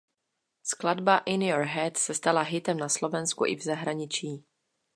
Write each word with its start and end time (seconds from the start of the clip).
Skladba 0.63 1.21
"In 1.27 1.41
Your 1.43 1.65
Head" 1.65 1.95
se 1.97 2.13
stala 2.13 2.43
hitem 2.43 2.77
na 2.77 2.89
Slovensku 2.89 3.45
i 3.45 3.55
v 3.55 3.61
zahraničí. 3.61 4.31